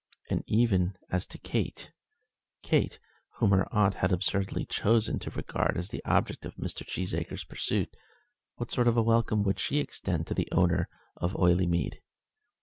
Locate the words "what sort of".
8.55-8.97